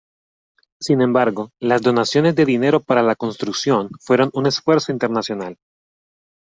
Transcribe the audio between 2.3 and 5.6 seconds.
de dinero para la construcción fueron un esfuerzo internacional.